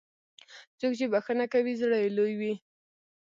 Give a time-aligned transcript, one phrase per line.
[0.79, 2.53] څوک چې بښنه کوي، زړه یې لوی وي.